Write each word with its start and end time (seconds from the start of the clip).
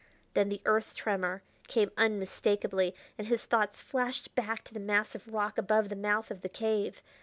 Then 0.33 0.49
the 0.49 0.63
earth 0.65 0.95
tremor 0.95 1.43
came 1.67 1.91
unmistakably, 1.95 2.95
and 3.19 3.27
his 3.27 3.45
thoughts 3.45 3.81
flashed 3.81 4.33
back 4.33 4.63
to 4.63 4.73
the 4.73 4.79
mass 4.79 5.13
of 5.13 5.27
rock 5.27 5.59
above 5.59 5.89
the 5.89 5.95
mouth 5.95 6.31
of 6.31 6.41
the 6.41 6.49
cave. 6.49 7.03